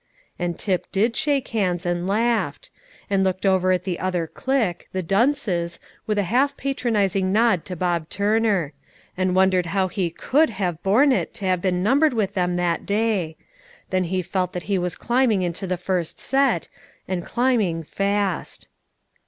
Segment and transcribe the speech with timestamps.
[0.39, 2.71] And Tip did shake hands, and laughed;
[3.07, 7.75] and looked over at the other clique the dunces with a half patronizing nod to
[7.75, 8.73] Bob Turner;
[9.15, 12.83] and wondered how he could, have borne it to have been numbered with them that
[12.83, 13.37] day;
[13.91, 16.67] then he felt that he was climbing into the first set,
[17.07, 18.69] and climbing fast.